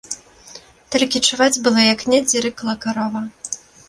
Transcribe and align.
Толькі 0.95 1.19
чуваць 1.27 1.61
было, 1.67 1.83
як 1.93 2.01
недзе 2.13 2.41
рыкала 2.47 2.75
карова. 2.87 3.23